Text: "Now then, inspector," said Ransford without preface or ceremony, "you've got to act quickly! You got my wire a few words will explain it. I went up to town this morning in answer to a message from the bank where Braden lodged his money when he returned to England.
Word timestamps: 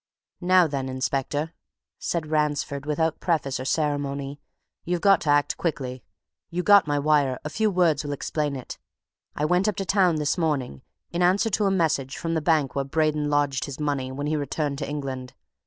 "Now 0.41 0.65
then, 0.65 0.89
inspector," 0.89 1.53
said 1.99 2.31
Ransford 2.31 2.87
without 2.87 3.19
preface 3.19 3.59
or 3.59 3.65
ceremony, 3.65 4.41
"you've 4.83 4.99
got 4.99 5.21
to 5.21 5.29
act 5.29 5.57
quickly! 5.57 6.03
You 6.49 6.63
got 6.63 6.87
my 6.87 6.97
wire 6.97 7.37
a 7.45 7.51
few 7.51 7.69
words 7.69 8.03
will 8.03 8.11
explain 8.11 8.55
it. 8.55 8.79
I 9.35 9.45
went 9.45 9.67
up 9.67 9.75
to 9.75 9.85
town 9.85 10.15
this 10.15 10.39
morning 10.39 10.81
in 11.11 11.21
answer 11.21 11.51
to 11.51 11.65
a 11.65 11.69
message 11.69 12.17
from 12.17 12.33
the 12.33 12.41
bank 12.41 12.73
where 12.73 12.83
Braden 12.83 13.29
lodged 13.29 13.65
his 13.65 13.79
money 13.79 14.11
when 14.11 14.25
he 14.25 14.35
returned 14.35 14.79
to 14.79 14.89
England. 14.89 15.35